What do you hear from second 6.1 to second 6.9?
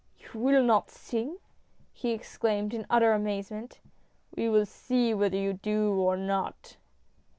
not."